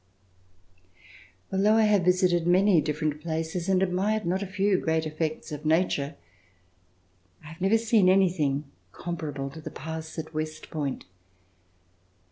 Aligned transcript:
Although 1.51 1.75
I 1.75 1.83
have 1.83 2.03
visited 2.05 2.47
many 2.47 2.81
different 2.81 3.21
places, 3.21 3.69
and 3.69 3.83
admired 3.83 4.25
not 4.25 4.41
a 4.41 4.47
few 4.47 4.79
great 4.79 5.05
effects 5.05 5.51
of 5.51 5.63
nature, 5.63 6.15
I 7.43 7.49
have 7.49 7.61
never 7.61 7.77
seen 7.77 8.09
anything 8.09 8.63
comparable 8.93 9.49
with 9.49 9.63
the 9.63 9.69
pass 9.69 10.17
of 10.17 10.33
West 10.33 10.71
Point. 10.71 11.05